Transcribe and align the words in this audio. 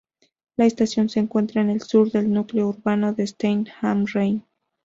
La 0.57 0.65
estación 0.65 1.09
se 1.09 1.19
encuentra 1.19 1.61
en 1.61 1.69
el 1.69 1.81
sur 1.83 2.11
del 2.11 2.33
núcleo 2.33 2.69
urbano 2.69 3.13
de 3.13 3.27
Stein 3.27 3.67
am 3.81 4.07
Rhein. 4.11 4.43